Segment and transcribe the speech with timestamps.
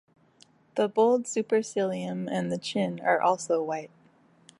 [0.77, 3.91] The bold supercilium and the chin are also white.